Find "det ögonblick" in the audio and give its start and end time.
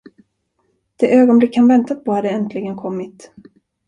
0.95-1.57